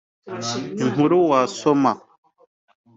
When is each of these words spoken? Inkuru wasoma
Inkuru 0.81 1.17
wasoma 1.29 1.91